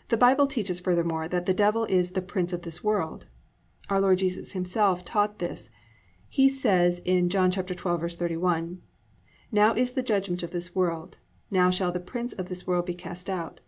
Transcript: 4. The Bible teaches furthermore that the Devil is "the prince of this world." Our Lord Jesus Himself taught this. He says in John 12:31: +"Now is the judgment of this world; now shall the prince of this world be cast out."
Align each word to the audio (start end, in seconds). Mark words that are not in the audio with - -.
4. 0.00 0.04
The 0.10 0.16
Bible 0.18 0.46
teaches 0.46 0.80
furthermore 0.80 1.26
that 1.26 1.46
the 1.46 1.54
Devil 1.54 1.84
is 1.86 2.10
"the 2.10 2.20
prince 2.20 2.52
of 2.52 2.60
this 2.60 2.84
world." 2.84 3.24
Our 3.88 3.98
Lord 3.98 4.18
Jesus 4.18 4.52
Himself 4.52 5.02
taught 5.02 5.38
this. 5.38 5.70
He 6.28 6.46
says 6.50 7.00
in 7.06 7.30
John 7.30 7.50
12:31: 7.50 8.80
+"Now 9.50 9.72
is 9.72 9.92
the 9.92 10.02
judgment 10.02 10.42
of 10.42 10.50
this 10.50 10.74
world; 10.74 11.16
now 11.50 11.70
shall 11.70 11.90
the 11.90 12.00
prince 12.00 12.34
of 12.34 12.50
this 12.50 12.66
world 12.66 12.84
be 12.84 12.92
cast 12.92 13.30
out." 13.30 13.60